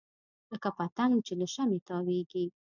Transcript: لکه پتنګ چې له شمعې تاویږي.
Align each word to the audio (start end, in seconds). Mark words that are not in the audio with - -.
لکه 0.51 0.69
پتنګ 0.77 1.13
چې 1.25 1.33
له 1.39 1.47
شمعې 1.53 1.79
تاویږي. 1.87 2.45